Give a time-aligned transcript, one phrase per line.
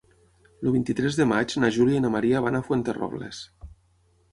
[0.63, 3.45] El vint-i-tres de maig na Júlia i na Maria van a Fuenterrobles.